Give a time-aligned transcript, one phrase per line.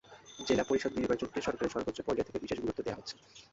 [0.39, 3.15] জেলা পরিষদ নির্বাচনকে সরকারের সর্বোচ্চ পর্যায় থেকে বিশেষ গুরুত্ব দেওয়া হচ্ছে।